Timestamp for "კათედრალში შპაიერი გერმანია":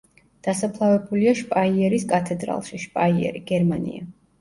2.15-4.15